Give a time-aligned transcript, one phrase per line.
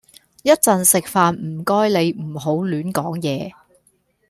[0.41, 3.51] 一陣食飯唔該你唔好亂講嘢